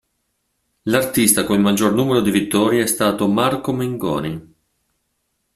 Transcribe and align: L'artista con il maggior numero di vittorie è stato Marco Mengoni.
L'artista 0.85 1.43
con 1.43 1.57
il 1.57 1.61
maggior 1.61 1.93
numero 1.93 2.21
di 2.21 2.31
vittorie 2.31 2.81
è 2.81 2.87
stato 2.87 3.27
Marco 3.27 3.71
Mengoni. 3.71 4.53